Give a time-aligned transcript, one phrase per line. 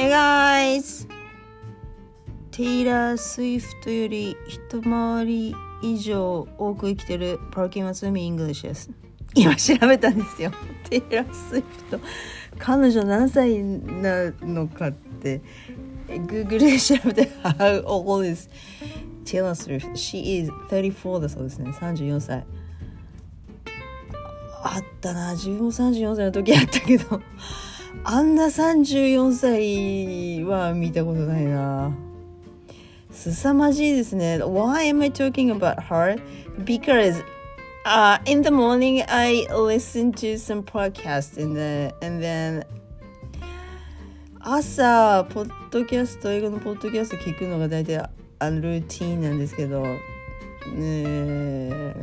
[0.00, 1.06] Hey guys!
[2.52, 8.90] テイラー・スウィフトより一回り以上多く生きてるパーキンマスミイングリッシュです。
[9.34, 10.52] 今調べたんですよ。
[10.88, 12.00] テイラー・スウィフト。
[12.58, 15.42] 彼女何歳なのかって、
[16.08, 18.48] Google で調べて、How old is
[19.26, 19.92] Taylor Swift?
[19.92, 21.72] She is 34だそうですね。
[21.72, 22.46] 34歳。
[24.64, 25.32] あったな。
[25.32, 27.20] 自分も34歳の時あったけど、
[28.04, 31.92] あんな34歳は見たことないな。
[33.10, 34.38] 凄まじいですね。
[34.38, 36.20] Why am I talking about her?
[36.64, 37.22] Because
[37.84, 42.64] uh, in the morning I listen to some podcast in the, and then
[44.42, 47.98] 朝、ポッドキャスト、英語のポッドキャスト聞くのが大体
[48.38, 49.82] あのルーティンなんですけど、
[50.74, 51.94] ね、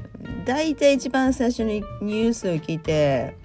[0.45, 3.36] 大体一番最初にニュースを聞いて、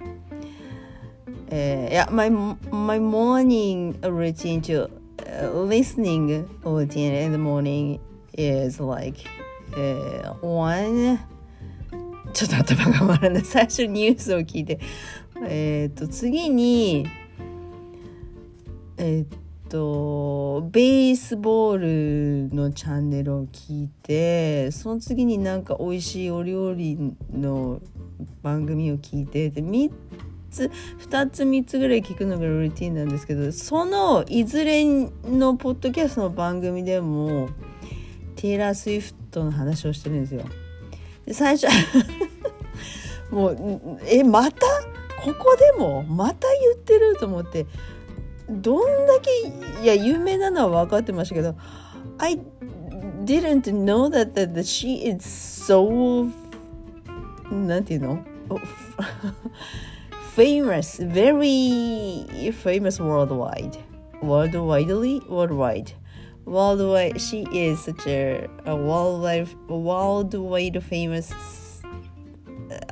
[1.55, 8.01] えー、いや、my, my morning routine to、uh, listening routine in the morning
[8.39, 9.19] is like、
[9.77, 11.19] uh, one
[12.33, 13.45] ちょっと頭が回らない。
[13.45, 14.81] 最初ニュースを聞いて。
[15.47, 17.07] えっ、ー、と次に
[18.97, 26.97] えっ、ー、とベースボールのチャンネルを聞いてその次になんか美味しいお料理
[27.31, 27.83] の
[28.43, 29.51] 番組を聞いて。
[29.51, 29.93] で3
[30.53, 30.71] つ
[31.09, 37.49] 2つ3つぐらい聞くのがルーティンなんですけどそのいずれのポッドキャストの番組でも
[38.37, 40.45] テイラー・スウィフトの話をしてるんですよ。
[41.27, 41.67] で最初
[43.31, 44.67] もうえまた？
[45.25, 46.03] ここでも？
[46.03, 47.67] また言ってると思って。
[48.51, 49.31] どんだけ
[49.83, 51.55] いや有名なのは分かってましたけど
[52.19, 52.39] I
[53.25, 56.31] didn't know that, that, she is so
[57.51, 58.19] なんていうの？
[60.36, 63.78] famous very famous worldwide
[64.22, 65.92] worldwidely worldwide
[66.46, 71.32] worldwide she is such a, a worldwide worldwide famous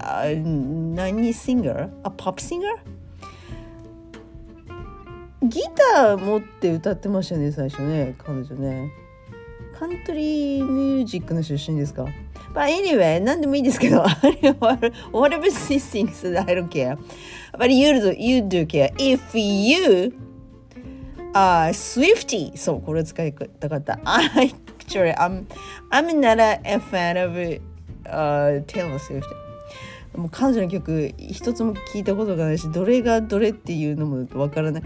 [0.01, 2.75] uh, 何 singer a pop singer
[5.43, 5.61] ギ
[5.93, 8.91] ター持って歌ってましたね最初ね彼女ね
[9.77, 12.07] カントリーミュージックの出身ですか
[12.52, 16.98] But anyway 何でもいいですけど whatever she sings I don't care
[17.52, 20.12] But you do, you do care if you
[21.32, 25.46] uh, Swifty そうこれ使いたかった I actually I'm,
[25.90, 27.36] I'm not a fan of
[28.04, 29.24] uh, Taylor Swift
[30.16, 34.82] もう彼女の曲一つも聞いたことがないしどれがどれっていうのもわからない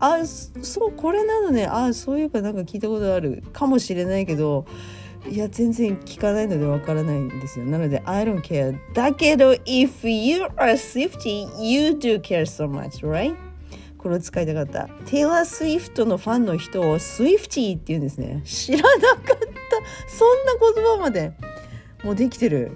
[0.00, 4.66] あそうこれなのねあそういえばなんか聞いたことあるかもしれないけど
[5.30, 7.64] いや全然聞かないのでわからないんですよ。
[7.64, 13.34] なので I don't care だけど if you are Swifty you do care so much right?
[13.96, 14.86] これを使いたかった。
[15.06, 18.42] テイラー・スウィフトのファンの人をスイフティって言うんですね。
[18.44, 19.36] 知らなかった。
[20.08, 21.32] そんな言葉まで。
[22.04, 22.72] もうできてる。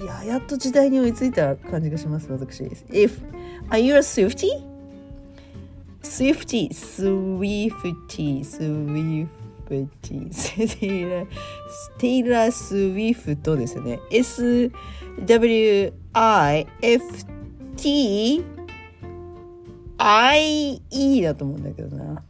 [0.00, 2.62] いややっと時代に追いついた感じがします私。
[2.62, 3.20] If
[3.68, 4.48] are you a Swifty?
[6.02, 9.28] Swifty Swifty Swifty.
[9.68, 9.84] テ
[10.14, 11.26] イラー
[11.98, 14.74] テイラー・スウィフトですね SWIFT
[19.98, 22.22] IE だと思うんだけどな。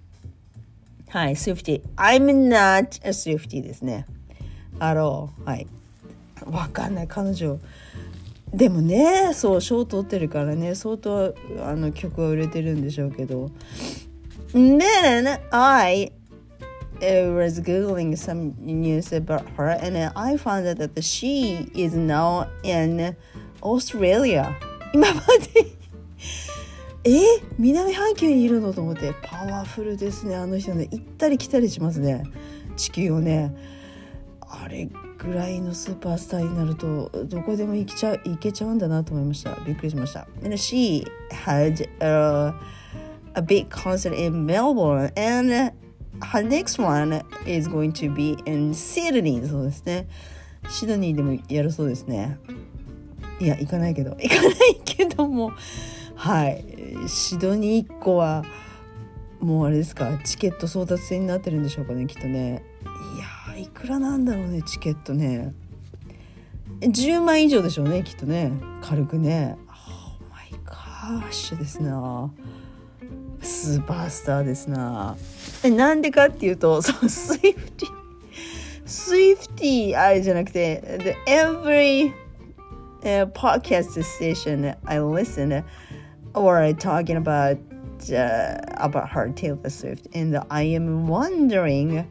[1.11, 4.07] はい Swifty I'm not a Swifty ですね。
[4.81, 5.67] at all はい。
[6.47, 7.09] わかんない。
[7.09, 7.59] 彼女。
[8.53, 10.75] でもねそう賞取ってるからね。
[10.75, 13.51] 相当あの曲は売れてるんでしょうけど。
[14.55, 16.13] Then I
[17.01, 23.17] was googling some news about her and I found out that she is now in
[23.63, 24.55] Australia
[24.93, 25.21] 今ま
[25.55, 25.79] で
[27.05, 32.25] え南半球にいるのと思ってパワフルですねあの人ね行ったり来たりしますね
[32.77, 33.55] 地球をね
[34.41, 34.89] あれ
[35.19, 42.55] ぐらいのスーパースターになるとどこでも行けちゃ行けちゃうんだなと思いましたびっくりしました and she had a,
[43.35, 45.73] a big concert in Melbourne and
[46.21, 49.47] her next one is going to be in Sydney.
[49.49, 50.09] そうですね。
[50.69, 52.39] シドニーでもやるそうですね。
[53.41, 54.11] いや行かないけど。
[54.11, 55.53] 行かないけども。
[56.15, 56.65] はい。
[57.07, 58.45] シドニー1個は
[59.41, 60.19] もうあれですか？
[60.25, 62.65] チケット争奪戦になってるんでしょうかねきっとね。
[63.17, 65.55] いやいくらなんだろうねチケットね。
[66.81, 68.53] 10万以上でしょうねきっとね。
[68.83, 69.57] 軽くね。
[69.69, 72.31] Oh my gosh ですな。
[73.41, 75.17] スーパースターですな。
[75.64, 77.90] えなんでかっていうとそうスイフティ
[78.86, 85.64] スイフティあれじゃなくて the every、uh, podcast station I listen
[86.34, 87.58] or talking about
[88.12, 92.06] uh, about her Taylor Swift and I am wondering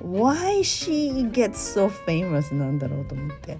[0.00, 3.58] why she gets so famous なんだろうと思って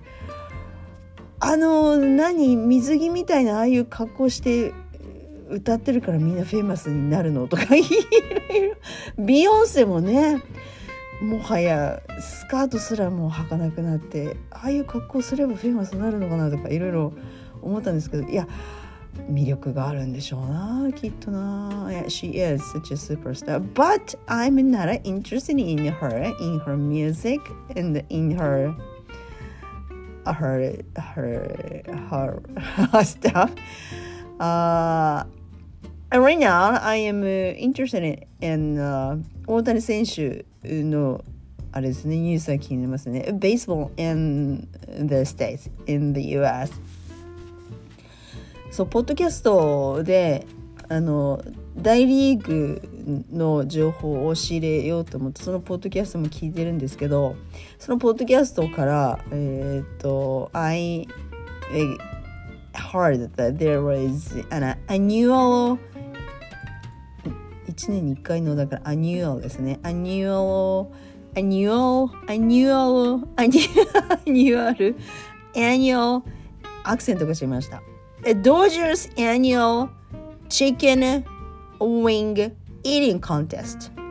[1.40, 4.72] あの何水着みたいなああいう格好して
[5.49, 8.75] 歌ってるからみんな famous になるのとか いろいろ。
[9.17, 10.41] ビヨンセもね
[11.21, 17.13] もはやスカートすらもう履かなくなってああいう格好すれば famous になるのかなとかいろいろ
[17.61, 18.47] 思ったんですけどいや
[19.29, 21.87] 魅力があるんでしょうなきっとな。
[21.89, 23.59] Yeah, She is such a superstar.
[23.73, 27.41] But I'm not interested in her in her music
[27.75, 28.73] and in her
[30.25, 32.41] her her her,
[32.91, 33.51] her stuff.
[34.39, 35.25] Uh,
[36.17, 41.23] right now I am interested in、uh, 大谷選手の
[41.71, 43.25] あれですねニュースが気になりますね。
[43.29, 44.67] Baseball in
[45.07, 46.71] the states in the US
[48.71, 50.45] そうポッドキャストで
[50.87, 51.43] あの
[51.77, 52.81] 大リーグ
[53.31, 57.35] の情報を仕入れようと思ってそのポッドキャストも聞いてるんですけど
[57.77, 61.07] そのポッドキャストからえっ、ー、と I
[62.73, 65.77] heard that there was an annual
[67.79, 69.79] 1年に1回のだから annual ですね。
[69.83, 70.31] アニュア
[70.83, 70.89] ル
[71.37, 74.97] annual annual annual
[75.55, 76.25] annual
[76.83, 77.81] アクセントがしました。
[78.23, 79.87] Dodgers annual
[80.49, 81.23] chicken
[81.79, 82.51] wing
[82.83, 83.93] eating contest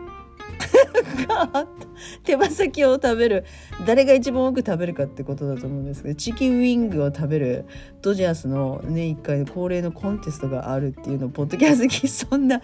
[2.25, 3.45] 手羽先を食べる。
[3.85, 7.67] 誰が一番多く食べるかってことだと思うんですけどチキンウィングを食べる
[8.01, 12.63] ドジャースの年1回の恒例のコンテストがあるっていうのをポッドキャストそんな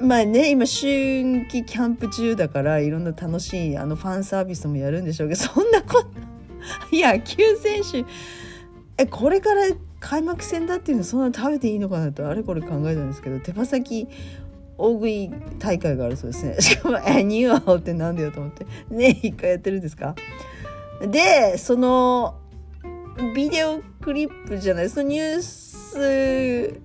[0.00, 6.08] まあね今春季キャンプ中だからいろんな楽しいあのファンサービスもやるんでしょうけどそんなこと
[6.92, 8.04] 野球選手
[8.96, 9.62] えこれから
[10.00, 14.06] 開幕戦だっていうのそんな食べていいのかなとあれこれ考えたんですけど手羽先
[14.76, 16.56] 大食い大会があるそうですね。
[16.62, 18.64] しかも「えニューアオってなんだよと思って。
[18.90, 20.14] ね一回やってるんですか？
[21.10, 22.36] でその
[23.34, 26.80] ビデオクリップじゃないそのニュース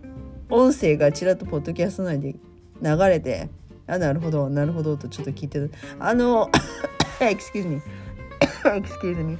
[0.49, 2.35] 音声がちらっとポッドキャスト内で
[2.83, 3.49] 流れて
[3.87, 5.71] あなるほどなるほどとちょっと聞いてる。
[5.99, 6.49] あの
[7.19, 7.81] excuse me
[8.63, 9.37] excuse me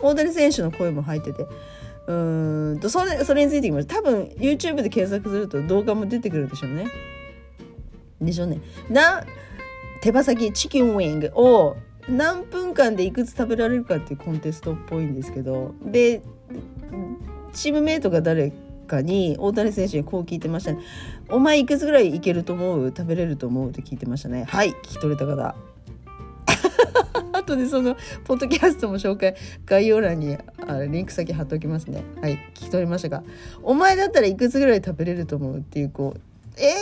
[0.00, 1.46] 大谷選手の声も入ってて。
[2.04, 2.12] う
[2.74, 6.86] んとそれそれについてきました多分 YouTube で検索すると動画も出てくるでしょうね。
[8.20, 8.60] でしょうね。
[8.90, 9.24] な
[10.00, 11.76] 手羽先チキンウィングを
[12.08, 15.74] 何分間でいくつ食べられるかっていうコンテストっぽいんですけど。
[15.84, 16.22] で
[17.52, 18.52] チームメイトが誰
[18.86, 20.78] かに大谷選手にこう聞いてましたね
[21.30, 22.88] 「お前いくつぐらいいけると思う？
[22.96, 24.44] 食べれると思う?」って聞いてましたね。
[24.48, 25.54] はい聞き取れた方。
[27.32, 29.34] 後でそのポッドキャストも紹介
[29.66, 30.36] 概要欄に
[30.66, 32.02] あリンク先貼っておきますね。
[32.20, 33.22] はい聞き取りましたか
[33.62, 35.56] お前だったらいくつぐらい食べれると思う？
[35.58, 36.20] っていうこう
[36.60, 36.74] え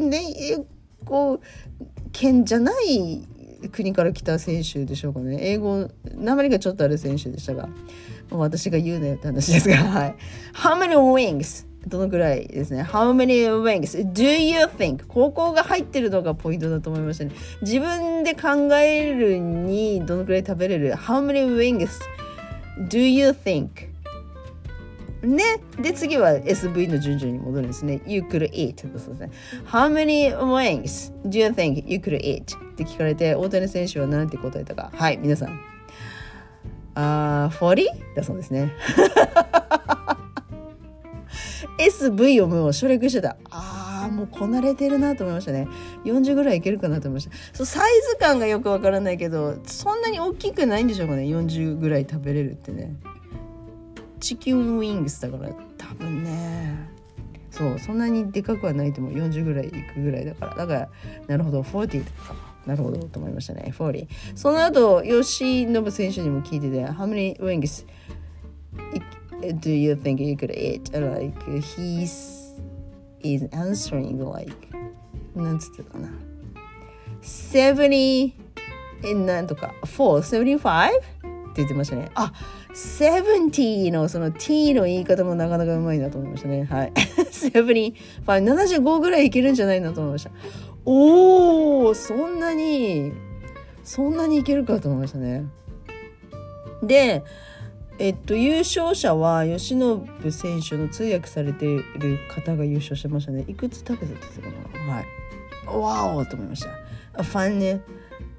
[0.00, 0.18] ー、ね
[0.58, 0.58] え
[1.04, 1.40] こう
[2.12, 3.26] 県じゃない
[3.72, 5.38] 国から来た選手でしょうかね。
[5.40, 7.68] 英語鉛がちょっとある選手でしたが。
[8.30, 10.16] 私が言うなよって話ですがはい
[10.54, 11.66] How many wings?
[11.86, 15.06] どのくらいですね How many wings do you think?
[15.06, 17.32] ここが入ってるのがポイントだと思いましたね
[17.62, 21.88] 自分で考えるにどのくらい食べれる How many wings
[22.88, 23.90] do you think?
[25.22, 25.60] ね。
[25.78, 28.00] で、次は SV の順序に戻るんですね。
[28.06, 29.30] You could eat そうですね。
[29.66, 32.42] How many wings do you think you could eat?
[32.42, 34.90] って聞かれて、大谷選手は何て答えたか。
[34.94, 35.69] はい、皆さん。
[37.00, 38.14] あ、uh, 40?
[38.14, 38.72] だそうですね。
[41.78, 43.36] SV をもう省略してた。
[43.50, 45.66] ああ、もうこなれてるなと思いましたね。
[46.04, 47.56] 40ぐらいいけるかなと思いました。
[47.56, 51.22] そう、サイズ感がよくわからないけど、そんなに大きくないんでしょうかね。
[51.22, 52.94] 40ぐらい食べれるってね。
[54.20, 56.90] チキンウィングスだから多分ね。
[57.50, 59.12] そう、そんなにでかくはないと思う。
[59.14, 60.54] 40ぐらいいくぐらいだから。
[60.54, 60.88] だから、
[61.26, 62.49] なるほど、40とか。
[62.70, 63.74] なるほどと思いましたね。
[63.76, 64.06] 40。
[64.36, 65.24] その後、吉
[65.64, 67.84] 信選手にも聞いてて、How many wings
[69.58, 70.92] do you think you could eat?
[70.92, 72.54] Like, he's
[73.22, 74.54] is answering like,
[75.34, 76.10] なんつってたかな。
[77.22, 78.34] 70
[79.26, 80.86] なんとか、4、75?
[81.50, 82.12] って言ってましたね。
[82.14, 82.32] あ、
[82.72, 86.64] 70のその t の言い方もなかなかうまいなと思いましたね。
[86.64, 86.92] はい。
[86.94, 90.30] 75、75ぐらいいけるんじゃないなと思いました。
[90.84, 93.12] おおそんなに、
[93.84, 95.46] そんなにいけるかと思いましたね。
[96.82, 97.22] で、
[97.98, 103.44] えっと、優勝者は吉信選手の通訳されている方が優勝してましたね。
[103.46, 104.48] いくつ食べてたか
[104.86, 104.94] な？
[104.94, 105.06] はい。
[105.66, 107.22] わおと思いました。
[107.22, 107.80] ファン、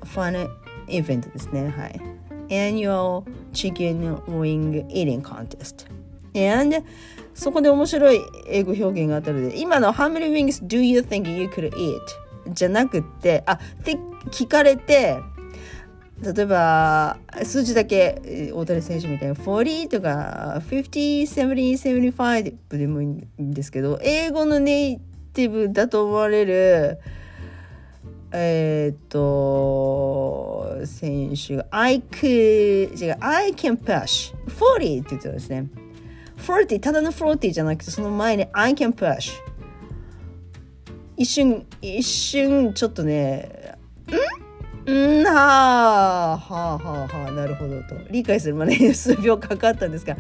[0.03, 0.49] ファン
[0.87, 1.69] イベントですね。
[1.69, 2.01] はい。
[2.49, 5.85] Annual Chicken Wing Eating Contest.
[6.33, 6.83] And
[7.33, 11.99] そこで面白い英語表現があったので今の How many wings do you think you could eat?
[12.47, 13.97] じゃなくってあって
[14.29, 15.19] 聞かれて
[16.21, 23.07] 例えば数字だけ大谷選手みたいな40とか50、70、75でもいい
[23.41, 24.99] んですけど英語のネイ
[25.33, 26.99] ティブだと思われる
[28.33, 35.67] えっ、と選手が I could 違う I can push 40って言ってたんですね。
[36.37, 39.31] 40ただの40じゃなくてその前に I can push
[41.21, 43.75] 一瞬一瞬ちょっとね
[44.87, 45.21] ん？
[45.21, 45.23] ん？
[45.23, 47.95] はあはあはあはあなるほどと。
[48.09, 50.17] 理解するまで数秒かかったんですが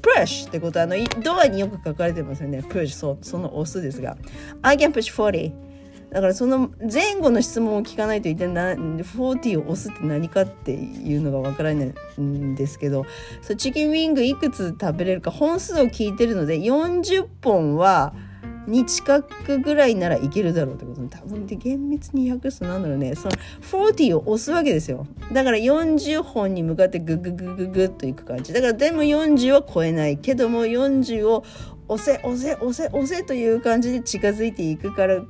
[0.00, 2.60] push ってことはあのドアによく書かれてますよね。
[2.60, 4.16] push そその押すですが。
[4.62, 5.52] I can push 40
[6.12, 13.04] だからその前後の質問を聞かないと一体な40を押すって何かっていうのがわからないんですけど
[13.42, 18.14] そうチキンウィングいくつ食べれるか本数を聞いてるので40本は
[18.66, 31.44] に近くぐらいならいけるだろうってこと多分で厳密に訳すとなんだろうねその40を押すわけですよだから40本に向かってグググググっといく感じだからでも40は超えないけども40を
[31.88, 35.22] 押せ押せ押せ押せという感じで近づいていくから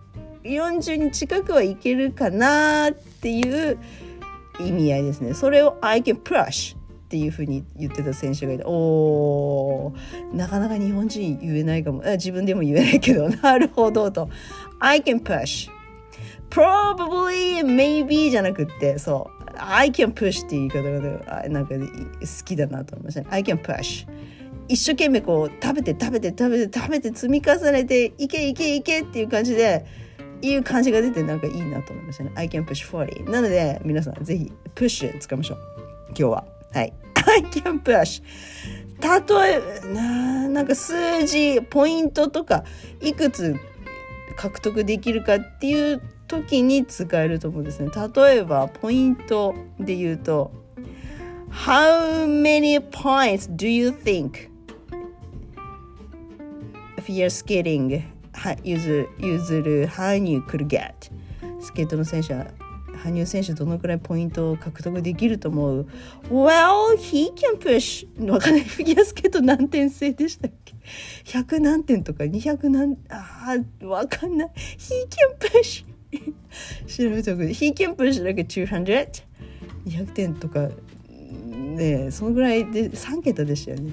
[0.45, 3.79] 40に近くはいけるかなっていう
[4.61, 5.35] 意味合いですね。
[5.35, 6.77] それを I can push
[7.15, 9.93] っていうふうに言ってた選手がいてお
[10.33, 14.29] なかなか日本人言えないかも自分でも言えないけど なるほどと
[14.81, 15.71] I can push
[16.51, 24.09] probably maybe じゃなくってそう I can push っていう言い方がなんか好きだなと思いました、ね、I can push
[24.67, 29.87] 一生懸命こう食べて食べて食べて食べて積み重ねていけいけいけっていう感じで
[30.43, 32.33] いう感じが出てなんかいいなと思いましたね。
[32.35, 33.31] I can push 40。
[33.31, 35.59] なので皆さんぜひプッシュ使いましょう。
[36.09, 36.54] 今日は。
[36.75, 36.93] はい。
[37.27, 38.23] I can push。
[39.01, 42.65] 例えななんか数字ポイントとか
[43.01, 43.57] いくつ
[44.37, 47.91] 獲得できるかっていう時に使えると思うんですね。
[48.15, 50.53] 例えばポイントで言うと
[51.51, 54.51] How many points do you think
[56.97, 58.03] if you're skating
[58.65, 60.93] 譲譲る羽生 could get
[61.61, 62.47] スケートの選手は
[63.05, 65.87] 羽生選手どのくらいポイントを獲得できると思う
[66.31, 68.07] ?Well, he can push.
[68.31, 68.65] わかんない。
[68.65, 70.75] フィギュアスケート何点制でしたっけ
[71.25, 72.97] ？100何点とか？200何？
[73.11, 74.51] あわかんない。
[74.79, 75.85] He can push.
[76.87, 79.25] 調べておく He can push like 200
[79.87, 80.69] 200点とか？
[81.45, 83.93] ねそのぐらいで3桁でしたよね。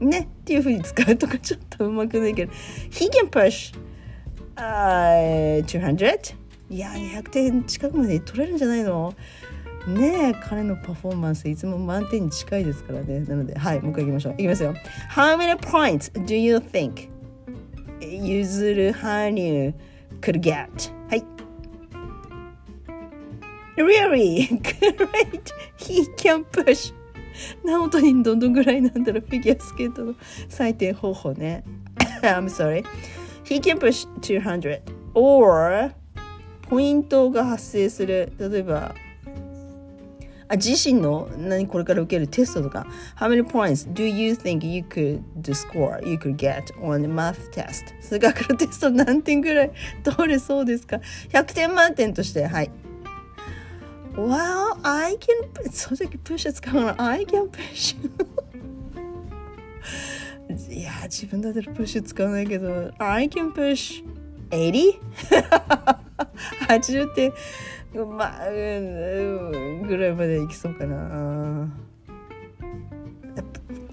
[0.00, 0.20] ね？
[0.20, 2.52] っていうふうに使うとかちょっとうまくないけど。
[2.90, 3.74] He can push、
[4.56, 6.39] uh, 200
[6.70, 9.12] いや200点近くまで取れるんじゃないの？
[9.88, 13.20] ねえ彼のパフォーマンスいつも満点に近いですからね。
[13.20, 14.34] なのではいもう一回いきましょう。
[14.34, 14.74] いきますよ。
[15.10, 17.08] How many points do you think
[18.00, 19.74] ゆずる羽生
[20.20, 20.68] could get?
[21.08, 21.24] はい。
[23.76, 24.48] Really?
[24.60, 25.52] Great!
[25.78, 26.92] He can push!
[27.64, 30.14] 直人にどのぐらいなんだろうフィギュアスケートの
[30.48, 31.64] 採点方法ね。
[32.22, 32.84] I'm sorry.
[33.44, 34.82] He can push 200
[35.14, 35.92] or
[36.70, 38.32] ポイントが発生する。
[38.38, 38.94] 例えば
[40.52, 42.86] あ自身の何これから受けるテストとか。
[43.16, 45.22] How many points do you think you could
[45.52, 47.84] score you could get on a math test?
[48.00, 49.72] 数学のテスト何点ぐらい？
[50.02, 51.00] 取れそうですか
[51.32, 52.46] ？100点満点として。
[52.46, 52.70] はい。
[54.16, 55.26] Well, I can
[55.70, 57.96] その時プッシュ使うの I can push
[60.68, 62.90] いや自分だったらプッシュ使わないけど。
[62.98, 64.02] I can push
[64.50, 64.98] 80?
[66.68, 67.32] 80点。
[67.94, 71.68] まあ、うん、ぐらいまでいきそうかな。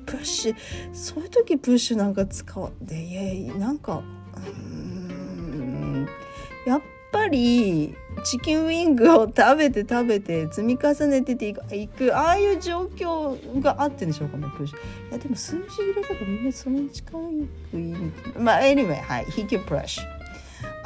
[0.05, 0.55] プッシュ。
[0.93, 4.01] そういう時プッシュなんか使うでいやなんか
[4.37, 4.39] う
[5.55, 6.07] ん
[6.65, 14.77] やっぱりチキンウィングを食べて食べて積み重ねてていくああいう状況があってんでしょうかねプッシュ。
[14.77, 14.79] い
[15.11, 17.17] やでも数字入れたらみんなその近く
[17.73, 17.95] いい。
[18.39, 19.25] まあ anyway はい。
[19.25, 19.99] he can push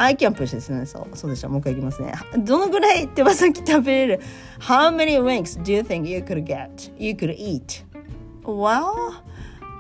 [0.03, 1.47] I can push ですねそうそうでした。
[1.47, 2.11] もう一回いきますね。
[2.39, 4.21] どのぐらい手羽先食べれる
[4.59, 6.91] ？How many wings do you think you could get?
[6.97, 7.85] You could eat.
[8.43, 9.21] Well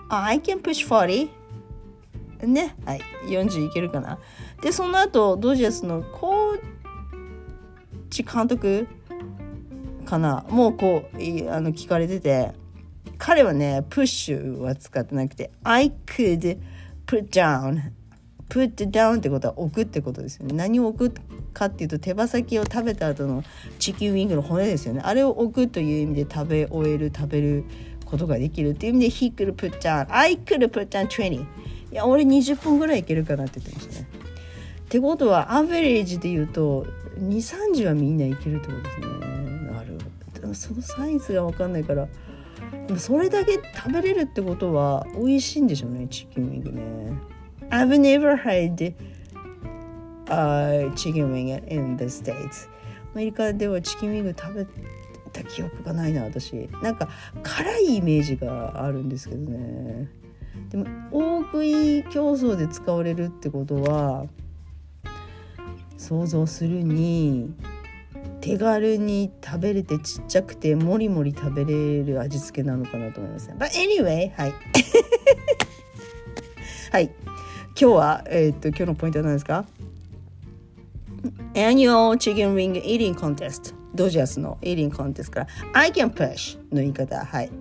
[0.09, 1.29] I can push 40
[2.45, 2.75] ね。
[2.85, 3.01] はい。
[3.25, 4.19] 40いけるかな。
[4.61, 6.03] でその後ドジャースの？
[6.03, 6.59] コー
[8.11, 8.87] チ監督
[10.05, 10.45] かな？
[10.49, 11.17] もうこう
[11.51, 12.51] あの聞かれてて。
[13.17, 15.49] 彼はねプッシュは使ってなくて。
[15.63, 16.59] I could
[17.07, 17.91] put down
[18.51, 20.53] put down ってことは置くってことですよね。
[20.53, 21.21] 何を置く
[21.53, 23.43] かっていうと手羽先を食べた後の
[23.79, 25.01] チキンウィングの骨ですよね。
[25.05, 27.63] あれを置くという意味で食べ終える食べる
[28.05, 31.45] ことができるっていう意味で he could put down I could put down 20い
[31.91, 34.07] や俺20分ぐらいいけるかなって言ってましたね。
[34.83, 36.85] ってことはアベレージで言うと
[37.19, 39.07] 23時はみんないけるってことですね。
[39.71, 39.97] なる
[40.41, 42.09] ほどそのサイズが分かんないから
[42.87, 47.31] でもそれだけ食べれるってことは美味しいんでしょうねチキンウィングね。
[47.71, 48.93] I've never had
[50.27, 52.67] uh, chicken wing in the States.
[53.13, 54.65] アメリカではチキンウィング食べ
[55.31, 56.69] た記憶がないな私。
[56.81, 57.07] なんか
[57.43, 60.09] 辛いイメージがあるんですけどね。
[60.69, 64.25] でも大食い競争で使われるってことは
[65.97, 67.53] 想像するに
[68.41, 73.55] 手軽に食べれてちっちゃくてもりもり食べれる味付けなのかなと思いますね。
[73.57, 74.53] But anyway はい。
[76.91, 77.11] はい。
[77.79, 79.65] 今日はえー、っと今日のポイントは何ですか
[81.53, 83.73] ？Annual Chicken Wing Eating Contest.
[83.93, 85.47] ドジャースの Eating Contest から。
[85.73, 87.25] I can push の言い方。
[87.25, 87.51] はい。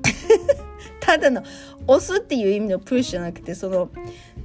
[1.01, 1.43] ただの
[1.87, 3.91] 押すっていう意味のプッシュじゃなくてその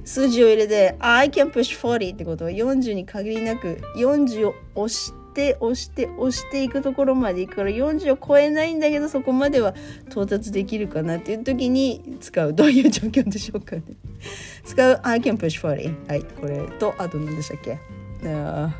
[0.04, 9.74] 数字を入れて I can push 40ってことは40に限りなく40を押してして押して押していくところまでいくから40を超えないんだけどそこまでは
[10.08, 13.82] 到達できるかなっていう時に使うどういう状況でしょうかね
[14.64, 17.78] 使う I can push 40はいこれとあと何でしたっけ、
[18.22, 18.70] uh,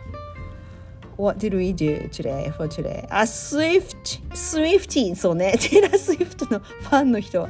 [1.19, 3.07] What did we do today for today?
[3.11, 5.57] あ、Swift, Swifty そうね。
[5.59, 7.49] テイラー・スウィフトのファンの人は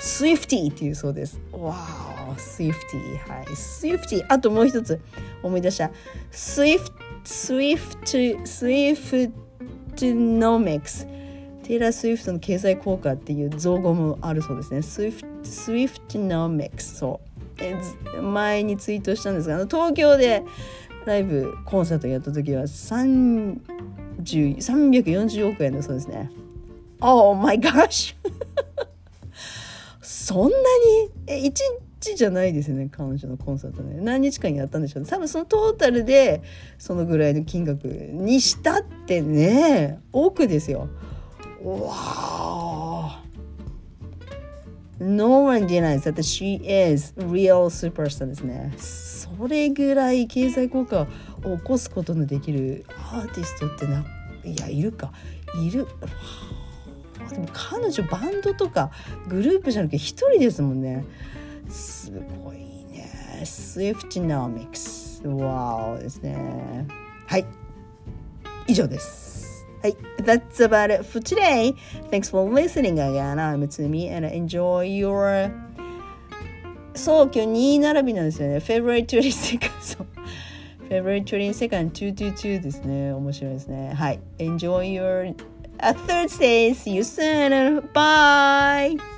[0.00, 1.38] Swifty っていうそうです。
[1.52, 3.18] わー、Swifty。
[3.30, 3.44] はい。
[3.48, 4.24] Swifty。
[4.30, 4.98] あともう一つ
[5.42, 5.90] 思い出した。
[6.30, 6.90] Swift,
[7.24, 7.98] Swift,
[9.96, 11.06] Swiftnomics。
[11.64, 14.78] テイラー・スウィフトの経済効果っていう造語もあるそうですね。
[14.80, 16.80] Swift, Swiftonomics。
[16.80, 17.20] そ
[18.18, 18.22] う。
[18.22, 20.42] 前にツイートしたんですが、東京で
[21.06, 26.30] ライブコンサートやった時は340億円だそうですね。
[27.00, 28.14] Oh my gosh!
[30.02, 31.10] そんなに？
[31.26, 31.52] え1
[32.02, 36.42] 日じゃないですね彼女のコンサートね何日間やったんでしょう多分そのトータルで
[36.78, 40.88] そのぐらいの金額にしたってね億ですよ。
[41.62, 43.22] わあ
[44.98, 48.72] No one denies that she is real superstar ですね。
[48.78, 51.08] それぐらい経済効果
[51.42, 54.04] を起こすことのできるアーティストってな
[54.44, 55.12] いやいるか
[55.60, 55.86] いる。
[57.30, 58.90] でも彼女バンドとか
[59.28, 61.04] グループじゃなくて一人ですもんね。
[61.71, 62.11] す
[62.43, 62.57] ごい
[62.91, 63.09] ね。
[63.43, 65.27] Swiftonomics。
[65.27, 66.87] わおですね。
[67.25, 67.45] はい。
[68.67, 69.65] 以上です。
[69.81, 69.97] はい。
[70.19, 71.75] That's about it for today.
[72.09, 73.37] Thanks for listening again.
[73.37, 75.51] I'm Tsumi and enjoy your
[76.97, 78.57] そう、今日2並びなんですよね。
[78.57, 79.69] February 22nd.
[79.81, 80.07] そう。
[80.89, 83.13] February 22nd, 222ですね。
[83.13, 83.93] 面白いですね。
[83.93, 84.19] はい。
[84.39, 86.71] Enjoy your、uh, Thursday.
[86.71, 87.81] See you soon.
[87.93, 89.10] Bye!